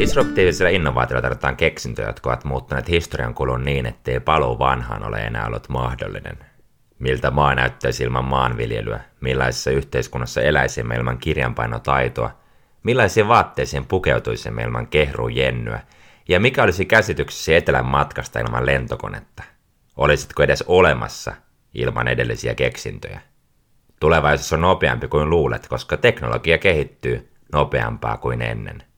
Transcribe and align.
Disruptiivisilla 0.00 0.70
innovaatioilla 0.70 1.22
tarvitaan 1.22 1.56
keksintöjä, 1.56 2.08
jotka 2.08 2.30
ovat 2.30 2.44
muuttaneet 2.44 2.88
historian 2.88 3.34
kulun 3.34 3.64
niin, 3.64 3.86
ettei 3.86 4.20
paluu 4.20 4.58
vanhaan 4.58 5.06
ole 5.06 5.18
enää 5.18 5.46
ollut 5.46 5.68
mahdollinen. 5.68 6.38
Miltä 6.98 7.30
maa 7.30 7.54
näyttäisi 7.54 8.04
ilman 8.04 8.24
maanviljelyä, 8.24 9.00
millaisessa 9.20 9.70
yhteiskunnassa 9.70 10.42
eläisimme 10.42 10.94
ilman 10.94 11.18
kirjanpainotaitoa, 11.18 12.30
millaisiin 12.82 13.28
vaatteisiin 13.28 13.86
pukeutuisimme 13.86 14.62
ilman 14.62 14.86
kehrujennyä, 14.86 15.80
ja 16.28 16.40
mikä 16.40 16.62
olisi 16.62 16.84
käsityksesi 16.84 17.54
etelän 17.54 17.86
matkasta 17.86 18.40
ilman 18.40 18.66
lentokonetta. 18.66 19.42
Olisitko 19.96 20.42
edes 20.42 20.64
olemassa 20.66 21.32
ilman 21.74 22.08
edellisiä 22.08 22.54
keksintöjä? 22.54 23.20
Tulevaisuus 24.00 24.52
on 24.52 24.60
nopeampi 24.60 25.08
kuin 25.08 25.30
luulet, 25.30 25.68
koska 25.68 25.96
teknologia 25.96 26.58
kehittyy 26.58 27.30
nopeampaa 27.52 28.16
kuin 28.16 28.42
ennen. 28.42 28.89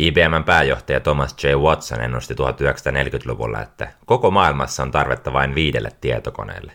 IBMn 0.00 0.44
pääjohtaja 0.44 1.00
Thomas 1.00 1.44
J. 1.44 1.48
Watson 1.48 2.00
ennusti 2.00 2.34
1940-luvulla, 2.34 3.62
että 3.62 3.92
koko 4.06 4.30
maailmassa 4.30 4.82
on 4.82 4.90
tarvetta 4.90 5.32
vain 5.32 5.54
viidelle 5.54 5.90
tietokoneelle. 6.00 6.72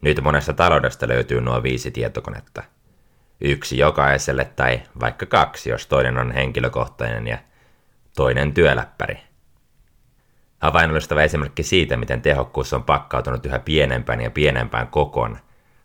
Nyt 0.00 0.20
monesta 0.22 0.52
taloudesta 0.52 1.08
löytyy 1.08 1.40
nuo 1.40 1.62
viisi 1.62 1.90
tietokonetta. 1.90 2.62
Yksi 3.40 3.78
jokaiselle 3.78 4.44
tai 4.44 4.82
vaikka 5.00 5.26
kaksi, 5.26 5.70
jos 5.70 5.86
toinen 5.86 6.18
on 6.18 6.32
henkilökohtainen 6.32 7.26
ja 7.26 7.38
toinen 8.16 8.54
työläppäri. 8.54 9.18
Havainnollistava 10.58 11.22
esimerkki 11.22 11.62
siitä, 11.62 11.96
miten 11.96 12.22
tehokkuus 12.22 12.72
on 12.72 12.84
pakkautunut 12.84 13.46
yhä 13.46 13.58
pienempään 13.58 14.20
ja 14.20 14.30
pienempään 14.30 14.88
kokoon, 14.88 15.38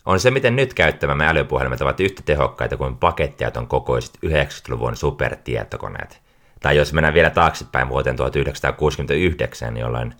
on 0.05 0.19
se, 0.19 0.31
miten 0.31 0.55
nyt 0.55 0.73
käyttämämme 0.73 1.27
älypuhelimet 1.27 1.81
ovat 1.81 1.99
yhtä 1.99 2.21
tehokkaita 2.25 2.77
kuin 2.77 2.97
pakettiauton 2.97 3.67
kokoiset 3.67 4.17
90-luvun 4.25 4.95
supertietokoneet. 4.95 6.22
Tai 6.63 6.77
jos 6.77 6.93
mennään 6.93 7.13
vielä 7.13 7.29
taaksepäin 7.29 7.89
vuoteen 7.89 8.15
1969, 8.15 9.77
jolloin 9.77 10.13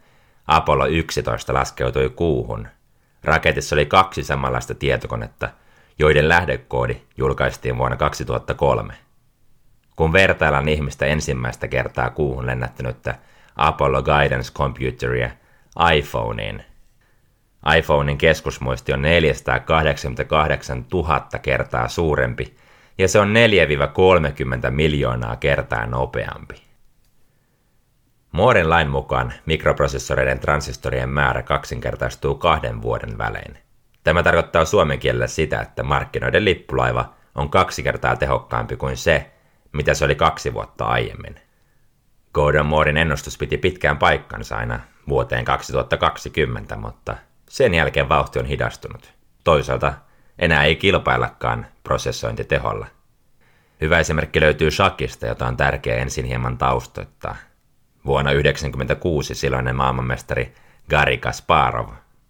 Apollo 0.48 0.86
11 0.86 1.54
laskeutui 1.54 2.10
kuuhun. 2.10 2.68
Raketissa 3.24 3.76
oli 3.76 3.86
kaksi 3.86 4.24
samanlaista 4.24 4.76
tietokonetta, 4.76 5.50
joiden 6.00 6.30
lähdekoodi 6.30 7.02
julkaistiin 7.18 7.78
vuonna 7.78 7.98
2003. 7.98 8.94
Kun 9.96 10.14
vertaillaan 10.14 10.70
ihmistä 10.70 11.06
ensimmäistä 11.06 11.68
kertaa 11.68 12.10
kuuhun 12.10 12.46
lennättänyttä 12.46 13.16
Apollo 13.56 14.04
Guidance 14.04 14.54
Computeria 14.54 15.30
iPhoneen, 15.96 16.66
iPhonein 17.78 18.18
keskusmuisti 18.18 18.94
on 18.94 19.02
488 19.02 20.86
000 20.94 21.28
kertaa 21.42 21.88
suurempi 21.88 22.56
ja 22.98 23.08
se 23.08 23.20
on 23.20 23.34
4-30 24.68 24.72
miljoonaa 24.72 25.36
kertaa 25.36 25.86
nopeampi. 25.86 26.64
Mooren 28.32 28.70
lain 28.70 28.90
mukaan 28.90 29.34
mikroprosessoreiden 29.46 30.40
transistorien 30.40 31.10
määrä 31.10 31.44
kaksinkertaistuu 31.44 32.36
kahden 32.36 32.82
vuoden 32.82 33.18
välein. 33.18 33.58
Tämä 34.04 34.24
tarkoittaa 34.24 34.66
suomen 34.66 35.00
kielellä 35.00 35.28
sitä, 35.28 35.62
että 35.62 35.84
markkinoiden 35.84 36.46
lippulaiva 36.46 37.14
on 37.36 37.50
kaksi 37.50 37.84
kertaa 37.84 38.16
tehokkaampi 38.16 38.76
kuin 38.76 38.98
se, 38.98 39.32
mitä 39.72 39.94
se 39.94 40.06
oli 40.06 40.16
kaksi 40.16 40.54
vuotta 40.54 40.86
aiemmin. 40.86 41.36
Gordon 42.34 42.66
Moorin 42.66 42.98
ennustus 42.98 43.38
piti 43.38 43.58
pitkään 43.58 43.98
paikkansa 43.98 44.58
aina 44.58 44.80
vuoteen 45.10 45.46
2020, 45.46 46.76
mutta 46.76 47.18
sen 47.50 47.74
jälkeen 47.74 48.10
vauhti 48.10 48.40
on 48.40 48.46
hidastunut. 48.46 49.14
Toisaalta 49.44 49.94
enää 50.40 50.64
ei 50.64 50.76
kilpaillakaan 50.76 51.66
prosessointiteholla. 51.84 52.88
Hyvä 53.82 54.00
esimerkki 54.00 54.42
löytyy 54.42 54.72
shakista, 54.72 55.28
jota 55.28 55.48
on 55.48 55.58
tärkeää 55.58 55.98
ensin 55.98 56.26
hieman 56.26 56.58
taustoittaa. 56.58 57.36
Vuonna 58.06 58.32
1996 58.32 59.36
silloinen 59.36 59.76
maailmanmestari 59.76 60.54
Gary 60.90 61.18
Kasparov 61.18 61.90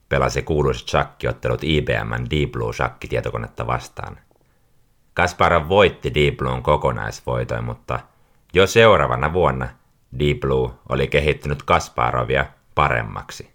pelasi 0.09 0.41
kuuluisat 0.41 0.87
shakkiottelut 0.87 1.63
IBMn 1.63 2.29
Deep 2.29 2.51
Blue 2.51 2.73
shakkitietokonetta 2.73 3.67
vastaan. 3.67 4.17
Kasparov 5.13 5.69
voitti 5.69 6.13
Deep 6.13 6.37
Bluun 6.37 6.63
kokonaisvoitoin, 6.63 7.63
mutta 7.63 7.99
jo 8.53 8.67
seuraavana 8.67 9.33
vuonna 9.33 9.69
Deep 10.19 10.39
Blue 10.39 10.71
oli 10.89 11.07
kehittynyt 11.07 11.63
Kasparovia 11.63 12.45
paremmaksi. 12.75 13.52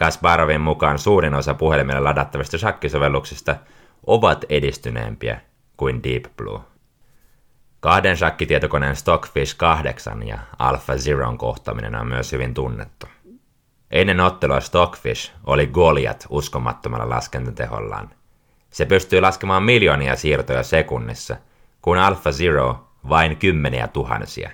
Kasparovin 0.00 0.60
mukaan 0.60 0.98
suurin 0.98 1.34
osa 1.34 1.54
puhelimella 1.54 2.04
ladattavista 2.04 2.58
shakkisovelluksista 2.58 3.56
ovat 4.06 4.44
edistyneempiä 4.48 5.40
kuin 5.76 6.02
Deep 6.02 6.24
Blue. 6.36 6.60
Kahden 7.80 8.16
shakkitietokoneen 8.16 8.96
Stockfish 8.96 9.56
8 9.56 10.28
ja 10.28 10.38
Alpha 10.58 10.96
Zeron 10.96 11.38
kohtaaminen 11.38 11.94
on 11.94 12.06
myös 12.06 12.32
hyvin 12.32 12.54
tunnettu. 12.54 13.06
Ennen 13.90 14.20
ottelua 14.20 14.60
Stockfish 14.60 15.32
oli 15.46 15.66
Goliat 15.66 16.26
uskomattomalla 16.30 17.08
laskentatehollaan. 17.08 18.10
Se 18.70 18.86
pystyy 18.86 19.20
laskemaan 19.20 19.62
miljoonia 19.62 20.16
siirtoja 20.16 20.62
sekunnissa, 20.62 21.36
kun 21.82 21.98
Alpha 21.98 22.32
Zero 22.32 22.88
vain 23.08 23.36
kymmeniä 23.36 23.88
tuhansia. 23.88 24.50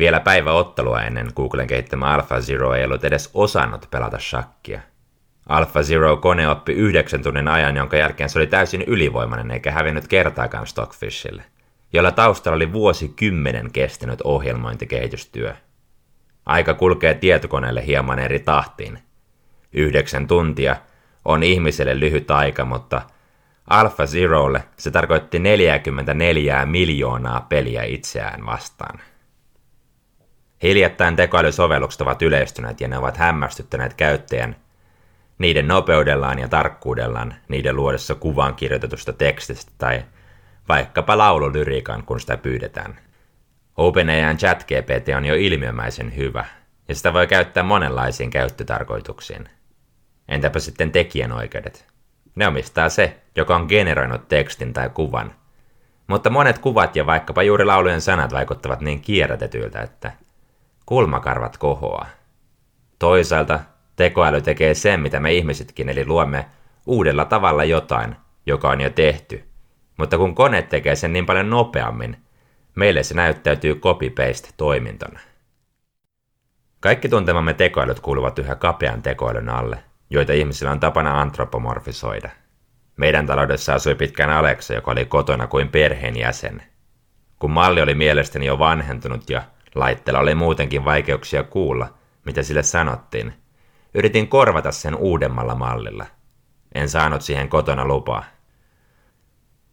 Vielä 0.00 0.20
päivä 0.20 0.52
ottelua 0.52 1.02
ennen 1.02 1.28
Googlen 1.36 1.66
kehittämä 1.66 2.06
Alpha 2.06 2.40
Zero 2.40 2.74
ei 2.74 2.84
ollut 2.84 3.04
edes 3.04 3.30
osannut 3.34 3.86
pelata 3.90 4.18
shakkia. 4.18 4.80
Alpha 5.48 5.82
Zero 5.82 6.16
kone 6.16 6.48
oppi 6.48 6.72
yhdeksän 6.72 7.22
tunnin 7.22 7.48
ajan, 7.48 7.76
jonka 7.76 7.96
jälkeen 7.96 8.30
se 8.30 8.38
oli 8.38 8.46
täysin 8.46 8.82
ylivoimainen 8.82 9.50
eikä 9.50 9.72
hävinnyt 9.72 10.08
kertaakaan 10.08 10.66
Stockfishille, 10.66 11.42
jolla 11.92 12.12
taustalla 12.12 12.56
oli 12.56 12.72
vuosikymmenen 12.72 13.72
kestänyt 13.72 14.20
ohjelmointikehitystyö. 14.24 15.54
Aika 16.46 16.74
kulkee 16.74 17.14
tietokoneelle 17.14 17.86
hieman 17.86 18.18
eri 18.18 18.38
tahtiin. 18.38 18.98
Yhdeksän 19.72 20.26
tuntia 20.26 20.76
on 21.24 21.42
ihmiselle 21.42 22.00
lyhyt 22.00 22.30
aika, 22.30 22.64
mutta 22.64 23.02
Alpha 23.70 24.06
Zerolle 24.06 24.64
se 24.76 24.90
tarkoitti 24.90 25.38
44 25.38 26.66
miljoonaa 26.66 27.46
peliä 27.48 27.82
itseään 27.82 28.46
vastaan. 28.46 29.00
Hiljattain 30.62 31.16
tekoälysovellukset 31.16 32.00
ovat 32.00 32.22
yleistyneet 32.22 32.80
ja 32.80 32.88
ne 32.88 32.98
ovat 32.98 33.16
hämmästyttäneet 33.16 33.94
käyttäjän 33.94 34.56
niiden 35.38 35.68
nopeudellaan 35.68 36.38
ja 36.38 36.48
tarkkuudellaan 36.48 37.34
niiden 37.48 37.76
luodessa 37.76 38.14
kuvaan 38.14 38.54
kirjoitetusta 38.54 39.12
tekstistä 39.12 39.72
tai 39.78 40.04
vaikkapa 40.68 41.18
laululyriikan, 41.18 42.02
kun 42.02 42.20
sitä 42.20 42.36
pyydetään. 42.36 42.98
OpenAIn 43.76 44.36
ChatGPT 44.36 45.08
on 45.16 45.24
jo 45.24 45.34
ilmiömäisen 45.34 46.16
hyvä, 46.16 46.44
ja 46.88 46.94
sitä 46.94 47.12
voi 47.12 47.26
käyttää 47.26 47.62
monenlaisiin 47.62 48.30
käyttötarkoituksiin. 48.30 49.48
Entäpä 50.28 50.58
sitten 50.58 50.92
tekijänoikeudet? 50.92 51.86
Ne 52.34 52.46
omistaa 52.46 52.88
se, 52.88 53.16
joka 53.36 53.56
on 53.56 53.66
generoinut 53.68 54.28
tekstin 54.28 54.72
tai 54.72 54.90
kuvan. 54.90 55.34
Mutta 56.06 56.30
monet 56.30 56.58
kuvat 56.58 56.96
ja 56.96 57.06
vaikkapa 57.06 57.42
juuri 57.42 57.64
laulujen 57.64 58.00
sanat 58.00 58.32
vaikuttavat 58.32 58.80
niin 58.80 59.00
kierrätetyiltä, 59.00 59.80
että 59.80 60.12
kulmakarvat 60.90 61.56
kohoaa. 61.56 62.06
Toisaalta 62.98 63.60
tekoäly 63.96 64.40
tekee 64.40 64.74
sen, 64.74 65.00
mitä 65.00 65.20
me 65.20 65.32
ihmisetkin, 65.32 65.88
eli 65.88 66.06
luomme 66.06 66.46
uudella 66.86 67.24
tavalla 67.24 67.64
jotain, 67.64 68.16
joka 68.46 68.70
on 68.70 68.80
jo 68.80 68.90
tehty. 68.90 69.44
Mutta 69.96 70.18
kun 70.18 70.34
kone 70.34 70.62
tekee 70.62 70.96
sen 70.96 71.12
niin 71.12 71.26
paljon 71.26 71.50
nopeammin, 71.50 72.16
meille 72.74 73.02
se 73.02 73.14
näyttäytyy 73.14 73.74
copy-paste-toimintona. 73.74 75.20
Kaikki 76.80 77.08
tuntemamme 77.08 77.54
tekoälyt 77.54 78.00
kuuluvat 78.00 78.38
yhä 78.38 78.54
kapean 78.54 79.02
tekoälyn 79.02 79.48
alle, 79.48 79.84
joita 80.10 80.32
ihmisillä 80.32 80.70
on 80.70 80.80
tapana 80.80 81.20
antropomorfisoida. 81.20 82.30
Meidän 82.96 83.26
taloudessa 83.26 83.74
asui 83.74 83.94
pitkään 83.94 84.30
Alexa, 84.30 84.74
joka 84.74 84.90
oli 84.90 85.04
kotona 85.04 85.46
kuin 85.46 85.68
perheenjäsen. 85.68 86.62
Kun 87.38 87.50
malli 87.50 87.82
oli 87.82 87.94
mielestäni 87.94 88.46
jo 88.46 88.58
vanhentunut 88.58 89.30
ja 89.30 89.42
Laitteella 89.74 90.20
oli 90.20 90.34
muutenkin 90.34 90.84
vaikeuksia 90.84 91.42
kuulla, 91.42 91.94
mitä 92.24 92.42
sille 92.42 92.62
sanottiin. 92.62 93.32
Yritin 93.94 94.28
korvata 94.28 94.72
sen 94.72 94.96
uudemmalla 94.96 95.54
mallilla. 95.54 96.06
En 96.74 96.88
saanut 96.88 97.22
siihen 97.22 97.48
kotona 97.48 97.84
lupaa. 97.84 98.24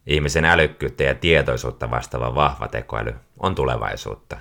Ihmisen 0.06 0.44
älykkyyttä 0.44 1.04
ja 1.04 1.14
tietoisuutta 1.14 1.90
vastaava 1.90 2.34
vahva 2.34 2.68
tekoäly 2.68 3.14
on 3.38 3.54
tulevaisuutta. 3.54 4.40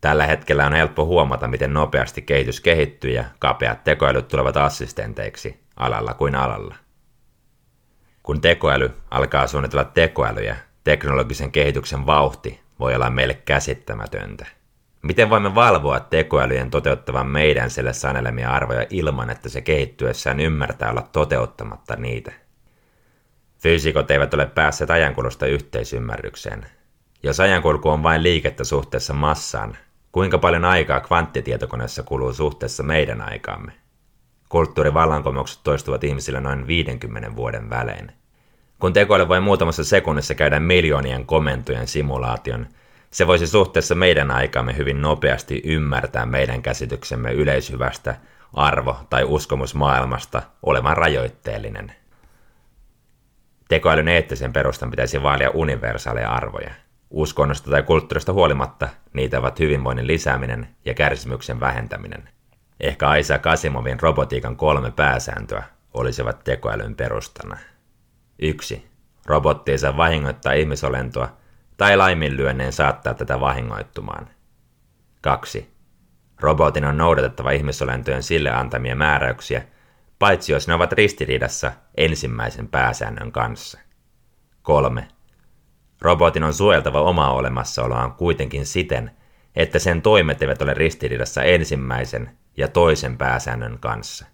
Tällä 0.00 0.26
hetkellä 0.26 0.66
on 0.66 0.72
helppo 0.72 1.04
huomata, 1.04 1.48
miten 1.48 1.74
nopeasti 1.74 2.22
kehitys 2.22 2.60
kehittyy 2.60 3.10
ja 3.10 3.24
kapeat 3.38 3.84
tekoälyt 3.84 4.28
tulevat 4.28 4.56
assistenteiksi 4.56 5.60
alalla 5.76 6.14
kuin 6.14 6.34
alalla. 6.34 6.74
Kun 8.22 8.40
tekoäly 8.40 8.92
alkaa 9.10 9.46
suunnitella 9.46 9.84
tekoälyjä, 9.84 10.56
teknologisen 10.84 11.52
kehityksen 11.52 12.06
vauhti 12.06 12.60
voi 12.80 12.94
olla 12.94 13.10
meille 13.10 13.34
käsittämätöntä. 13.34 14.46
Miten 15.04 15.30
voimme 15.30 15.54
valvoa 15.54 16.00
tekoälyjen 16.00 16.70
toteuttavan 16.70 17.26
meidän 17.26 17.70
sille 17.70 17.92
sanelemia 17.92 18.50
arvoja 18.50 18.86
ilman, 18.90 19.30
että 19.30 19.48
se 19.48 19.60
kehittyessään 19.60 20.40
ymmärtää 20.40 20.90
olla 20.90 21.08
toteuttamatta 21.12 21.96
niitä? 21.96 22.32
Fyysikot 23.58 24.10
eivät 24.10 24.34
ole 24.34 24.46
päässeet 24.46 24.90
ajankulusta 24.90 25.46
yhteisymmärrykseen. 25.46 26.66
Jos 27.22 27.40
ajankulku 27.40 27.88
on 27.88 28.02
vain 28.02 28.22
liikettä 28.22 28.64
suhteessa 28.64 29.14
massaan, 29.14 29.76
kuinka 30.12 30.38
paljon 30.38 30.64
aikaa 30.64 31.00
kvanttitietokoneessa 31.00 32.02
kuluu 32.02 32.32
suhteessa 32.32 32.82
meidän 32.82 33.20
aikaamme? 33.20 33.72
Kulttuurivallankumoukset 34.48 35.60
toistuvat 35.64 36.04
ihmisillä 36.04 36.40
noin 36.40 36.66
50 36.66 37.36
vuoden 37.36 37.70
välein. 37.70 38.12
Kun 38.78 38.92
tekoäly 38.92 39.28
voi 39.28 39.40
muutamassa 39.40 39.84
sekunnissa 39.84 40.34
käydä 40.34 40.60
miljoonien 40.60 41.26
komentojen 41.26 41.88
simulaation, 41.88 42.66
se 43.14 43.26
voisi 43.26 43.46
suhteessa 43.46 43.94
meidän 43.94 44.30
aikaamme 44.30 44.76
hyvin 44.76 45.02
nopeasti 45.02 45.62
ymmärtää 45.64 46.26
meidän 46.26 46.62
käsityksemme 46.62 47.32
yleishyvästä 47.32 48.16
arvo- 48.56 49.06
tai 49.10 49.24
uskomusmaailmasta 49.24 50.42
olevan 50.62 50.96
rajoitteellinen. 50.96 51.92
Tekoälyn 53.68 54.08
eettisen 54.08 54.52
perustan 54.52 54.90
pitäisi 54.90 55.22
vaalia 55.22 55.50
universaaleja 55.50 56.30
arvoja. 56.30 56.70
Uskonnosta 57.10 57.70
tai 57.70 57.82
kulttuurista 57.82 58.32
huolimatta 58.32 58.88
niitä 59.12 59.38
ovat 59.38 59.58
hyvinvoinnin 59.58 60.06
lisääminen 60.06 60.68
ja 60.84 60.94
kärsimyksen 60.94 61.60
vähentäminen. 61.60 62.28
Ehkä 62.80 63.16
Isaac 63.16 63.46
Asimovin 63.46 64.00
robotiikan 64.00 64.56
kolme 64.56 64.90
pääsääntöä 64.90 65.62
olisivat 65.92 66.44
tekoälyn 66.44 66.94
perustana. 66.94 67.56
1. 68.38 68.86
Robotti 69.26 69.72
ei 69.72 69.78
saa 69.78 69.96
vahingoittaa 69.96 70.52
ihmisolentoa 70.52 71.43
tai 71.76 71.96
laiminlyönneen 71.96 72.72
saattaa 72.72 73.14
tätä 73.14 73.40
vahingoittumaan. 73.40 74.28
2. 75.20 75.74
Robotin 76.40 76.84
on 76.84 76.96
noudatettava 76.96 77.50
ihmisolentojen 77.50 78.22
sille 78.22 78.50
antamia 78.50 78.96
määräyksiä, 78.96 79.62
paitsi 80.18 80.52
jos 80.52 80.68
ne 80.68 80.74
ovat 80.74 80.92
ristiriidassa 80.92 81.72
ensimmäisen 81.96 82.68
pääsäännön 82.68 83.32
kanssa. 83.32 83.80
3. 84.62 85.08
Robotin 86.00 86.44
on 86.44 86.54
suojeltava 86.54 87.00
omaa 87.00 87.32
olemassaoloaan 87.32 88.12
kuitenkin 88.12 88.66
siten, 88.66 89.10
että 89.56 89.78
sen 89.78 90.02
toimet 90.02 90.42
eivät 90.42 90.62
ole 90.62 90.74
ristiriidassa 90.74 91.42
ensimmäisen 91.42 92.38
ja 92.56 92.68
toisen 92.68 93.18
pääsäännön 93.18 93.78
kanssa. 93.78 94.26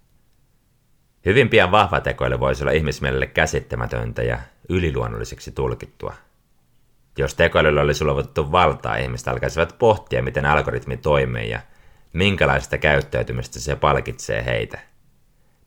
Hyvin 1.24 1.48
pian 1.48 1.70
vahva 1.70 2.00
tekoäly 2.00 2.40
voisi 2.40 2.64
olla 2.64 2.72
ihmismielelle 2.72 3.26
käsittämätöntä 3.26 4.22
ja 4.22 4.38
yliluonnolliseksi 4.68 5.52
tulkittua. 5.52 6.14
Jos 7.20 7.34
tekoälyllä 7.34 7.80
olisi 7.80 8.04
luovutettu 8.04 8.52
valtaa, 8.52 8.96
ihmiset 8.96 9.28
alkaisivat 9.28 9.76
pohtia, 9.78 10.22
miten 10.22 10.46
algoritmi 10.46 10.96
toimii 10.96 11.50
ja 11.50 11.60
minkälaista 12.12 12.78
käyttäytymistä 12.78 13.60
se 13.60 13.76
palkitsee 13.76 14.44
heitä. 14.44 14.78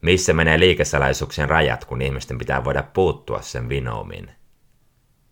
Missä 0.01 0.33
menee 0.33 0.59
liikesalaisuuksien 0.59 1.50
rajat, 1.50 1.85
kun 1.85 2.01
ihmisten 2.01 2.38
pitää 2.38 2.63
voida 2.63 2.83
puuttua 2.83 3.41
sen 3.41 3.69
vinoumiin? 3.69 4.31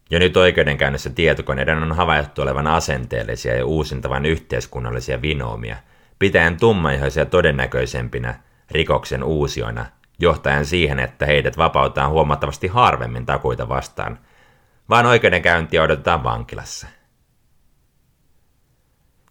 Jo 0.10 0.20
nyt 0.20 0.38
oikeudenkäynnissä 0.38 1.10
tietokoneiden 1.10 1.84
on 1.84 1.92
havaittu 1.92 2.42
olevan 2.42 2.68
asenteellisia 2.68 3.56
ja 3.56 3.66
uusintavan 3.66 4.26
yhteiskunnallisia 4.26 5.22
vinoomia, 5.22 5.76
pitäen 6.20 6.58
tummaihoisia 6.58 7.26
todennäköisempinä 7.26 8.40
rikoksen 8.72 9.24
uusioina, 9.24 9.86
johtaen 10.20 10.66
siihen, 10.66 11.00
että 11.00 11.26
heidät 11.26 11.58
vapautetaan 11.58 12.12
huomattavasti 12.12 12.68
harvemmin 12.68 13.26
takuita 13.26 13.70
vastaan, 13.70 14.20
vaan 14.92 15.06
oikeudenkäyntiä 15.06 15.84
odotetaan 15.84 16.24
vankilassa. 16.24 16.88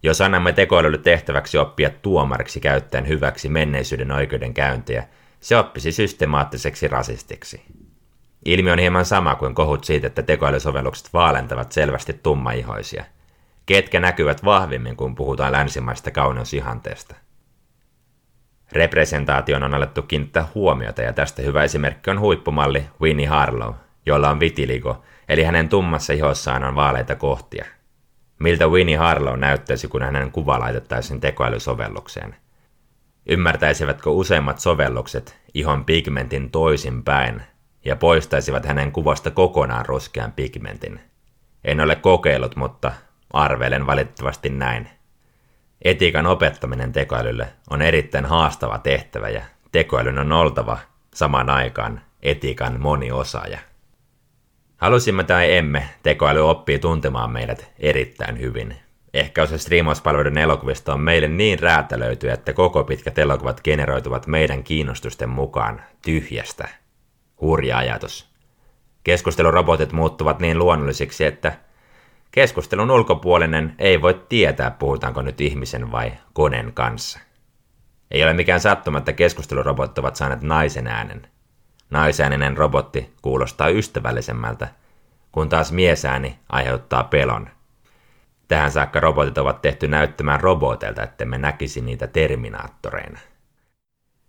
Jos 0.03 0.21
annamme 0.21 0.53
tekoälylle 0.53 0.97
tehtäväksi 0.97 1.57
oppia 1.57 1.89
tuomariksi 1.89 2.59
käyttäen 2.59 3.07
hyväksi 3.07 3.49
menneisyyden 3.49 4.11
oikeudenkäyntiä, 4.11 5.07
se 5.39 5.57
oppisi 5.57 5.91
systemaattiseksi 5.91 6.87
rasistiksi. 6.87 7.61
Ilmiö 8.45 8.73
on 8.73 8.79
hieman 8.79 9.05
sama 9.05 9.35
kuin 9.35 9.55
kohut 9.55 9.83
siitä, 9.83 10.07
että 10.07 10.23
tekoälysovellukset 10.23 11.09
vaalentavat 11.13 11.71
selvästi 11.71 12.13
tummaihoisia. 12.13 13.05
Ketkä 13.65 13.99
näkyvät 13.99 14.45
vahvimmin, 14.45 14.95
kun 14.95 15.15
puhutaan 15.15 15.51
länsimaista 15.51 16.11
kauneusihanteesta. 16.11 17.15
Representaation 18.71 19.63
on 19.63 19.73
alettu 19.73 20.01
kiinnittää 20.01 20.47
huomiota 20.55 21.01
ja 21.01 21.13
tästä 21.13 21.41
hyvä 21.41 21.63
esimerkki 21.63 22.09
on 22.09 22.19
huippumalli 22.19 22.85
Winnie 23.01 23.27
Harlow, 23.27 23.73
jolla 24.05 24.29
on 24.29 24.39
vitiligo, 24.39 25.03
eli 25.31 25.43
hänen 25.43 25.69
tummassa 25.69 26.13
ihossaan 26.13 26.63
on 26.63 26.75
vaaleita 26.75 27.15
kohtia. 27.15 27.65
Miltä 28.39 28.67
Winnie 28.67 28.97
Harlow 28.97 29.39
näyttäisi, 29.39 29.87
kun 29.87 30.01
hänen 30.01 30.31
kuva 30.31 30.59
laitettaisiin 30.59 31.21
tekoälysovellukseen? 31.21 32.35
Ymmärtäisivätkö 33.25 34.09
useimmat 34.09 34.59
sovellukset 34.59 35.37
ihon 35.53 35.85
pigmentin 35.85 36.51
toisin 36.51 37.03
päin 37.03 37.41
ja 37.85 37.95
poistaisivat 37.95 38.65
hänen 38.65 38.91
kuvasta 38.91 39.31
kokonaan 39.31 39.85
ruskean 39.85 40.31
pigmentin? 40.31 40.99
En 41.63 41.79
ole 41.79 41.95
kokeillut, 41.95 42.55
mutta 42.55 42.91
arvelen 43.33 43.87
valitettavasti 43.87 44.49
näin. 44.49 44.89
Etiikan 45.81 46.27
opettaminen 46.27 46.91
tekoälylle 46.91 47.47
on 47.69 47.81
erittäin 47.81 48.25
haastava 48.25 48.77
tehtävä 48.77 49.29
ja 49.29 49.41
tekoälyn 49.71 50.19
on 50.19 50.31
oltava 50.31 50.77
samaan 51.13 51.49
aikaan 51.49 52.01
etiikan 52.21 52.81
moniosaaja. 52.81 53.70
Halusimme 54.81 55.23
tai 55.23 55.55
emme, 55.55 55.89
tekoäly 56.03 56.49
oppii 56.49 56.79
tuntemaan 56.79 57.31
meidät 57.31 57.71
erittäin 57.79 58.39
hyvin. 58.39 58.75
Ehkä 59.13 59.43
osa 59.43 59.57
striimauspalveluiden 59.57 60.37
elokuvista 60.37 60.93
on 60.93 61.01
meille 61.01 61.27
niin 61.27 61.59
räätälöity, 61.59 62.29
että 62.29 62.53
koko 62.53 62.83
pitkät 62.83 63.17
elokuvat 63.17 63.61
generoituvat 63.63 64.27
meidän 64.27 64.63
kiinnostusten 64.63 65.29
mukaan 65.29 65.81
tyhjästä. 66.01 66.69
Hurja 67.41 67.77
ajatus. 67.77 68.29
Keskustelurobotit 69.03 69.91
muuttuvat 69.91 70.39
niin 70.39 70.59
luonnollisiksi, 70.59 71.25
että 71.25 71.53
keskustelun 72.31 72.91
ulkopuolinen 72.91 73.75
ei 73.79 74.01
voi 74.01 74.21
tietää, 74.29 74.71
puhutaanko 74.71 75.21
nyt 75.21 75.41
ihmisen 75.41 75.91
vai 75.91 76.11
koneen 76.33 76.73
kanssa. 76.73 77.19
Ei 78.11 78.23
ole 78.23 78.33
mikään 78.33 78.59
sattuma, 78.59 78.97
että 78.97 79.13
keskustelurobotit 79.13 79.97
ovat 79.97 80.15
saaneet 80.15 80.41
naisen 80.41 80.87
äänen. 80.87 81.30
Naisääninen 81.91 82.57
robotti 82.57 83.13
kuulostaa 83.21 83.69
ystävällisemmältä, 83.69 84.67
kun 85.31 85.49
taas 85.49 85.71
miesääni 85.71 86.39
aiheuttaa 86.49 87.03
pelon. 87.03 87.49
Tähän 88.47 88.71
saakka 88.71 88.99
robotit 88.99 89.37
ovat 89.37 89.61
tehty 89.61 89.87
näyttämään 89.87 90.41
roboteilta, 90.41 91.07
me 91.25 91.37
näkisi 91.37 91.81
niitä 91.81 92.07
terminaattoreina. 92.07 93.19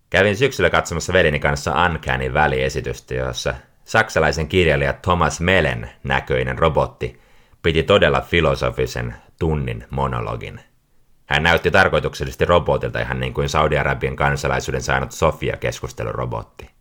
Kävin 0.09 0.37
syksyllä 0.37 0.69
katsomassa 0.69 1.13
velini 1.13 1.39
kanssa 1.39 1.85
Uncanny 1.85 2.33
väliesitystä, 2.33 3.13
jossa 3.13 3.53
saksalaisen 3.85 4.47
kirjailija 4.47 4.93
Thomas 4.93 5.41
Melen 5.41 5.89
näköinen 6.03 6.57
robotti 6.59 7.21
piti 7.61 7.83
todella 7.83 8.21
filosofisen 8.21 9.15
tunnin 9.39 9.85
monologin. 9.89 10.59
Hän 11.25 11.43
näytti 11.43 11.71
tarkoituksellisesti 11.71 12.45
robotilta 12.45 12.99
ihan 12.99 13.19
niin 13.19 13.33
kuin 13.33 13.49
Saudi-Arabian 13.49 14.15
kansalaisuuden 14.15 14.81
saanut 14.81 15.11
Sofia-keskustelurobotti. 15.11 16.72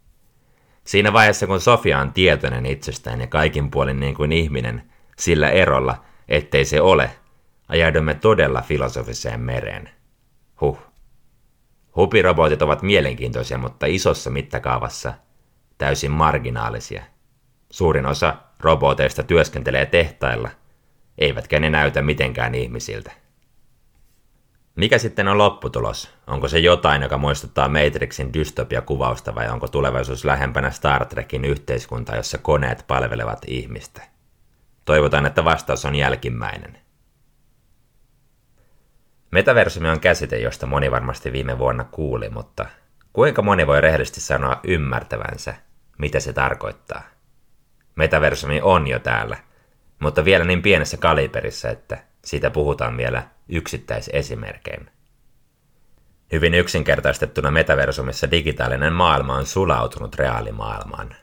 Siinä 0.84 1.12
vaiheessa, 1.12 1.46
kun 1.46 1.60
Sofia 1.60 1.98
on 1.98 2.12
tietoinen 2.12 2.66
itsestään 2.66 3.20
ja 3.20 3.26
kaikin 3.26 3.70
puolin 3.70 4.00
niin 4.00 4.14
kuin 4.14 4.32
ihminen, 4.32 4.82
sillä 5.18 5.50
erolla, 5.50 6.04
ettei 6.28 6.64
se 6.64 6.80
ole, 6.80 7.10
ajaudumme 7.68 8.14
todella 8.14 8.62
filosofiseen 8.62 9.40
mereen. 9.40 9.90
Huh. 10.60 10.78
Hupirobotit 11.96 12.62
ovat 12.62 12.82
mielenkiintoisia, 12.82 13.58
mutta 13.58 13.86
isossa 13.86 14.30
mittakaavassa 14.30 15.14
täysin 15.78 16.10
marginaalisia. 16.10 17.02
Suurin 17.70 18.06
osa 18.06 18.34
roboteista 18.60 19.22
työskentelee 19.22 19.86
tehtailla, 19.86 20.50
eivätkä 21.18 21.60
ne 21.60 21.70
näytä 21.70 22.02
mitenkään 22.02 22.54
ihmisiltä. 22.54 23.21
Mikä 24.74 24.98
sitten 24.98 25.28
on 25.28 25.38
lopputulos? 25.38 26.10
Onko 26.26 26.48
se 26.48 26.58
jotain, 26.58 27.02
joka 27.02 27.18
muistuttaa 27.18 27.68
Matrixin 27.68 28.32
dystopia-kuvausta 28.32 29.34
vai 29.34 29.48
onko 29.48 29.68
tulevaisuus 29.68 30.24
lähempänä 30.24 30.70
Star 30.70 31.06
Trekin 31.06 31.44
yhteiskunta, 31.44 32.16
jossa 32.16 32.38
koneet 32.38 32.84
palvelevat 32.86 33.38
ihmistä? 33.46 34.02
Toivotaan, 34.84 35.26
että 35.26 35.44
vastaus 35.44 35.84
on 35.84 35.94
jälkimmäinen. 35.94 36.78
Metaversumi 39.30 39.88
on 39.88 40.00
käsite, 40.00 40.38
josta 40.38 40.66
moni 40.66 40.90
varmasti 40.90 41.32
viime 41.32 41.58
vuonna 41.58 41.84
kuuli, 41.84 42.28
mutta 42.28 42.66
kuinka 43.12 43.42
moni 43.42 43.66
voi 43.66 43.80
rehellisesti 43.80 44.20
sanoa 44.20 44.60
ymmärtävänsä, 44.64 45.54
mitä 45.98 46.20
se 46.20 46.32
tarkoittaa? 46.32 47.02
Metaversumi 47.96 48.60
on 48.62 48.86
jo 48.86 48.98
täällä, 48.98 49.36
mutta 49.98 50.24
vielä 50.24 50.44
niin 50.44 50.62
pienessä 50.62 50.96
kaliberissa, 50.96 51.70
että 51.70 51.98
siitä 52.24 52.50
puhutaan 52.50 52.96
vielä 52.96 53.22
yksittäisesimerkein. 53.48 54.90
Hyvin 56.32 56.54
yksinkertaistettuna 56.54 57.50
metaversumissa 57.50 58.30
digitaalinen 58.30 58.92
maailma 58.92 59.34
on 59.34 59.46
sulautunut 59.46 60.14
reaalimaailmaan. 60.14 61.16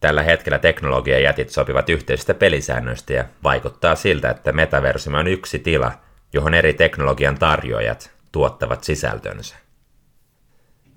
Tällä 0.00 0.22
hetkellä 0.22 0.58
teknologiajätit 0.58 1.50
sopivat 1.50 1.88
yhteisistä 1.90 2.34
pelisäännöistä 2.34 3.12
ja 3.12 3.24
vaikuttaa 3.42 3.94
siltä, 3.94 4.30
että 4.30 4.52
metaversumi 4.52 5.18
on 5.18 5.26
yksi 5.26 5.58
tila, 5.58 5.92
johon 6.32 6.54
eri 6.54 6.74
teknologian 6.74 7.38
tarjoajat 7.38 8.10
tuottavat 8.32 8.84
sisältönsä. 8.84 9.56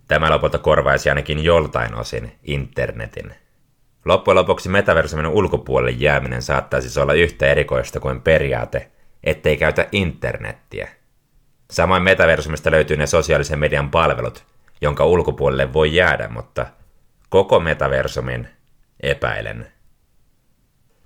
Tämä 0.08 0.32
lopulta 0.32 0.58
korvaisi 0.58 1.10
ainakin 1.10 1.44
joltain 1.44 1.96
osin 1.96 2.32
internetin. 2.44 3.36
Loppujen 4.06 4.36
lopuksi 4.36 4.70
metaversumin 4.70 5.28
ulkopuolelle 5.28 5.92
jääminen 5.92 6.42
saattaa 6.42 6.82
siis 6.82 6.98
olla 6.98 7.14
yhtä 7.14 7.46
erikoista 7.46 8.00
kuin 8.00 8.22
periaate, 8.22 8.92
ettei 9.24 9.58
käytä 9.58 9.88
internettiä. 9.92 10.90
Samoin 11.72 12.04
metaversumista 12.04 12.72
löytyy 12.72 12.98
ne 12.98 13.08
sosiaalisen 13.08 13.60
median 13.60 13.92
palvelut, 13.92 14.44
jonka 14.82 15.06
ulkopuolelle 15.06 15.74
voi 15.74 15.96
jäädä, 15.96 16.28
mutta 16.28 16.66
koko 17.30 17.60
metaversumin 17.60 18.48
epäilen. 19.00 19.68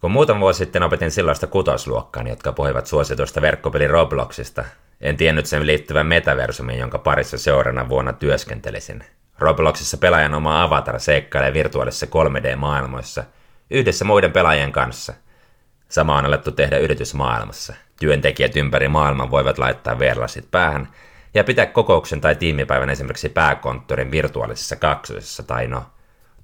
Kun 0.02 0.12
muutama 0.12 0.40
vuosi 0.40 0.58
sitten 0.58 0.84
opetin 0.84 1.12
silloista 1.12 1.48
kutosluokkaani, 1.48 2.30
jotka 2.30 2.52
puhuivat 2.52 2.88
suosituista 2.88 3.42
verkkopeli 3.42 3.88
Robloxista, 3.88 4.66
en 5.02 5.18
tiennyt 5.18 5.46
sen 5.46 5.68
liittyvän 5.68 6.08
metaversumiin, 6.08 6.80
jonka 6.80 6.98
parissa 6.98 7.38
seurana 7.38 7.90
vuonna 7.90 8.14
työskentelisin. 8.14 9.04
Robloxissa 9.40 9.98
pelaajan 9.98 10.34
oma 10.34 10.64
avatar 10.64 11.00
seikkailee 11.00 11.54
virtuaalisessa 11.54 12.06
3D-maailmoissa 12.06 13.24
yhdessä 13.70 14.06
muiden 14.06 14.32
pelaajien 14.32 14.72
kanssa. 14.72 15.14
Sama 15.90 16.18
on 16.18 16.26
alettu 16.26 16.52
tehdä 16.52 16.78
yritysmaailmassa. 16.78 17.74
Työntekijät 18.00 18.56
ympäri 18.56 18.88
maailman 18.88 19.32
voivat 19.32 19.58
laittaa 19.58 20.00
verlasit 20.00 20.52
päähän 20.52 20.88
ja 21.34 21.44
pitää 21.44 21.66
kokouksen 21.66 22.22
tai 22.22 22.36
tiimipäivän 22.36 22.90
esimerkiksi 22.90 23.30
pääkonttorin 23.30 24.12
virtuaalisessa 24.12 24.76
kaksosessa 24.76 25.44
tai 25.44 25.68
no, 25.68 25.84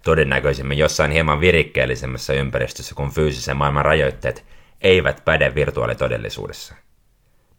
todennäköisemmin 0.04 0.78
jossain 0.78 1.12
hieman 1.12 1.40
virikkeellisemmässä 1.40 2.34
ympäristössä, 2.34 2.96
kun 2.96 3.12
fyysisen 3.12 3.58
maailman 3.58 3.86
rajoitteet 3.86 4.46
eivät 4.82 5.22
päde 5.26 5.56
virtuaalitodellisuudessa. 5.56 6.76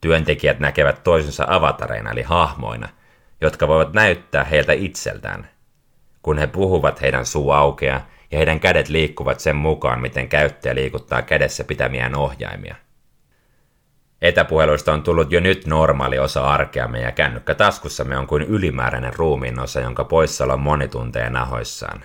Työntekijät 0.00 0.58
näkevät 0.58 1.04
toisensa 1.04 1.44
avatareina 1.48 2.10
eli 2.10 2.22
hahmoina, 2.22 2.88
jotka 3.40 3.68
voivat 3.68 3.92
näyttää 3.92 4.44
heiltä 4.44 4.72
itseltään. 4.72 5.48
Kun 6.22 6.38
he 6.38 6.46
puhuvat, 6.46 7.00
heidän 7.00 7.26
suu 7.26 7.50
aukeaa 7.50 8.06
ja 8.30 8.38
heidän 8.38 8.60
kädet 8.60 8.88
liikkuvat 8.88 9.40
sen 9.40 9.56
mukaan, 9.56 10.00
miten 10.00 10.28
käyttäjä 10.28 10.74
liikuttaa 10.74 11.22
kädessä 11.22 11.64
pitämiään 11.64 12.16
ohjaimia. 12.16 12.74
Etäpuheluista 14.22 14.92
on 14.92 15.02
tullut 15.02 15.32
jo 15.32 15.40
nyt 15.40 15.66
normaali 15.66 16.18
osa 16.18 16.44
arkeamme 16.44 17.00
ja 17.00 17.12
kännykkä 17.12 17.54
taskussamme 17.54 18.18
on 18.18 18.26
kuin 18.26 18.42
ylimääräinen 18.42 19.12
ruumiin 19.16 19.60
osa, 19.60 19.80
jonka 19.80 20.04
poissaolo 20.04 20.52
on 20.52 20.60
monitunteja 20.60 21.30
nahoissaan. 21.30 22.04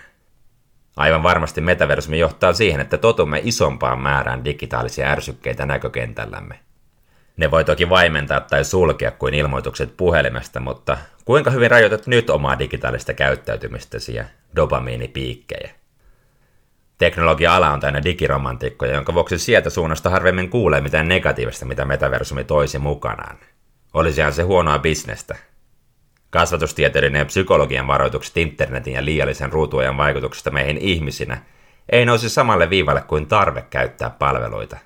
Aivan 0.97 1.23
varmasti 1.23 1.61
metaversumi 1.61 2.19
johtaa 2.19 2.53
siihen, 2.53 2.81
että 2.81 2.97
totumme 2.97 3.41
isompaan 3.43 3.99
määrään 3.99 4.45
digitaalisia 4.45 5.07
ärsykkeitä 5.07 5.65
näkökentällämme. 5.65 6.59
Ne 7.38 7.51
voi 7.51 7.65
toki 7.65 7.89
vaimentaa 7.89 8.39
tai 8.39 8.63
sulkea 8.63 9.11
kuin 9.11 9.33
ilmoitukset 9.33 9.97
puhelimesta, 9.97 10.59
mutta 10.59 10.97
kuinka 11.25 11.51
hyvin 11.51 11.71
rajoitat 11.71 12.07
nyt 12.07 12.29
omaa 12.29 12.59
digitaalista 12.59 13.13
käyttäytymistäsi 13.13 14.15
ja 14.15 14.25
dopamiinipiikkejä? 14.55 15.78
Teknologia-ala 17.00 17.70
on 17.70 17.79
täynnä 17.79 18.03
digiromantikkoja, 18.03 18.94
jonka 18.94 19.13
vuoksi 19.13 19.38
sieltä 19.38 19.70
suunnasta 19.70 20.10
harvemmin 20.10 20.50
kuulee 20.50 20.82
mitään 20.82 21.08
negatiivista, 21.08 21.65
mitä 21.65 21.86
metaversumi 21.86 22.44
toisi 22.44 22.79
mukanaan. 22.79 23.38
Olisihan 23.94 24.34
se 24.34 24.44
huonoa 24.44 24.79
bisnestä. 24.79 25.36
Kasvatustieteellinen 26.29 27.20
ja 27.20 27.25
psykologian 27.25 27.88
varoitukset 27.88 28.38
internetin 28.38 28.94
ja 28.94 29.06
liiallisen 29.06 29.51
ruutuajan 29.51 29.98
vaikutuksesta 29.98 30.51
meihin 30.51 30.77
ihmisinä 30.77 31.38
ei 31.91 32.06
nousi 32.06 32.29
samalle 32.29 32.70
viivalle 32.70 33.01
kuin 33.01 33.27
tarve 33.27 33.62
käyttää 33.62 34.10
palveluita. 34.10 34.77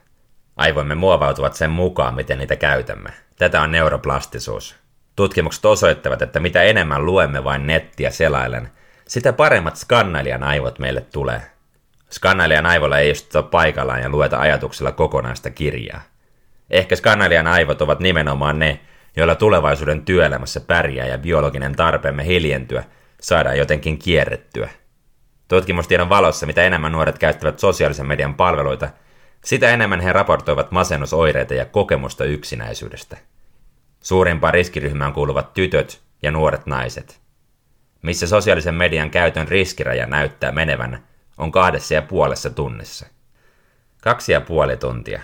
Aivoimme 0.55 0.95
muovautuvat 0.95 1.53
sen 1.53 1.71
mukaan, 1.71 2.15
miten 2.15 2.37
niitä 2.37 2.55
käytämme. 2.55 3.09
Tätä 3.37 3.61
on 3.61 3.71
neuroplastisuus. 3.71 4.75
Tutkimukset 5.15 5.65
osoittavat, 5.65 6.21
että 6.21 6.39
mitä 6.39 6.63
enemmän 6.63 7.05
luemme 7.05 7.43
vain 7.43 7.67
nettiä 7.67 8.11
selailen, 8.11 8.69
sitä 9.07 9.33
paremmat 9.33 9.75
skannailijan 9.75 10.43
aivot 10.43 10.79
meille 10.79 11.01
tulee. 11.01 11.52
Skannailijan 12.13 12.65
aivolla 12.65 12.99
ei 12.99 13.09
istuta 13.09 13.43
paikallaan 13.43 14.01
ja 14.01 14.09
lueta 14.09 14.39
ajatuksella 14.39 14.91
kokonaista 14.91 15.49
kirjaa. 15.49 16.01
Ehkä 16.69 16.95
skannailijan 16.95 17.47
aivot 17.47 17.81
ovat 17.81 17.99
nimenomaan 17.99 18.59
ne, 18.59 18.79
joilla 19.15 19.35
tulevaisuuden 19.35 20.05
työelämässä 20.05 20.59
pärjää 20.59 21.07
ja 21.07 21.17
biologinen 21.17 21.75
tarpeemme 21.75 22.25
hiljentyä 22.25 22.83
saadaan 23.21 23.57
jotenkin 23.57 23.97
kierrettyä. 23.97 24.69
Tutkimustiedon 25.47 26.09
valossa, 26.09 26.45
mitä 26.45 26.63
enemmän 26.63 26.91
nuoret 26.91 27.19
käyttävät 27.19 27.59
sosiaalisen 27.59 28.07
median 28.07 28.35
palveluita, 28.35 28.89
sitä 29.43 29.69
enemmän 29.69 29.99
he 29.99 30.13
raportoivat 30.13 30.71
masennusoireita 30.71 31.53
ja 31.53 31.65
kokemusta 31.65 32.25
yksinäisyydestä. 32.25 33.17
Suurimpaan 34.03 34.53
riskiryhmään 34.53 35.13
kuuluvat 35.13 35.53
tytöt 35.53 36.01
ja 36.23 36.31
nuoret 36.31 36.65
naiset. 36.65 37.21
Missä 38.01 38.27
sosiaalisen 38.27 38.75
median 38.75 39.09
käytön 39.09 39.47
riskiraja 39.47 40.05
näyttää 40.05 40.51
menevän, 40.51 41.03
on 41.37 41.51
kahdessa 41.51 41.93
ja 41.93 42.01
puolessa 42.01 42.49
tunnissa. 42.49 43.05
Kaksi 44.01 44.31
ja 44.31 44.41
puoli 44.41 44.77
tuntia. 44.77 45.21